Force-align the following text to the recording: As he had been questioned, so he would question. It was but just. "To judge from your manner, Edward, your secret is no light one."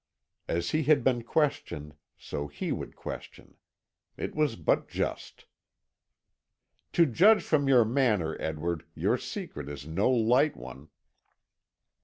As 0.47 0.71
he 0.71 0.81
had 0.85 1.03
been 1.03 1.21
questioned, 1.23 1.93
so 2.17 2.47
he 2.47 2.71
would 2.71 2.95
question. 2.95 3.57
It 4.17 4.33
was 4.33 4.55
but 4.55 4.87
just. 4.87 5.45
"To 6.93 7.05
judge 7.05 7.43
from 7.43 7.67
your 7.67 7.85
manner, 7.85 8.35
Edward, 8.41 8.87
your 8.95 9.19
secret 9.19 9.69
is 9.69 9.85
no 9.85 10.09
light 10.09 10.57
one." 10.57 10.89